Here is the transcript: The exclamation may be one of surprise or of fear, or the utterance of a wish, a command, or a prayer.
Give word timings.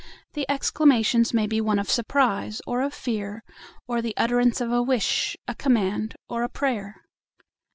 The 0.33 0.47
exclamation 0.49 1.23
may 1.31 1.45
be 1.45 1.61
one 1.61 1.77
of 1.77 1.87
surprise 1.87 2.59
or 2.65 2.81
of 2.81 2.91
fear, 2.91 3.43
or 3.87 4.01
the 4.01 4.17
utterance 4.17 4.59
of 4.59 4.71
a 4.71 4.81
wish, 4.81 5.37
a 5.47 5.53
command, 5.53 6.15
or 6.27 6.41
a 6.41 6.49
prayer. 6.49 7.01